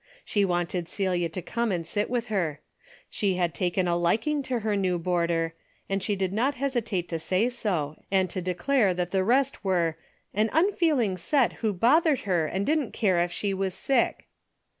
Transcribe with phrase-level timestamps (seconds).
[0.25, 2.59] She wanted Celia to come and sit with her.
[3.07, 5.53] She had taken a liking to her new boarder,
[5.87, 9.23] and she did not hesi tate to say so, and to declare that the
[9.63, 9.97] (were
[10.33, 14.27] an unfeeling set who bothered he didn't care if she was sick.